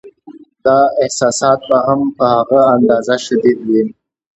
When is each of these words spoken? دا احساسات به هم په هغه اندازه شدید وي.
دا 0.65 0.77
احساسات 1.03 1.59
به 1.69 1.77
هم 1.85 2.01
په 2.17 2.25
هغه 2.35 2.59
اندازه 2.75 3.15
شدید 3.25 3.59
وي. 3.67 3.81